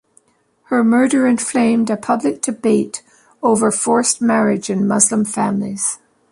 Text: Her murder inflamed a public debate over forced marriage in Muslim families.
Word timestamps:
Her 0.63 0.83
murder 0.83 1.27
inflamed 1.27 1.91
a 1.91 1.95
public 1.95 2.41
debate 2.41 3.03
over 3.43 3.69
forced 3.71 4.19
marriage 4.19 4.67
in 4.67 4.87
Muslim 4.87 5.25
families. 5.25 5.99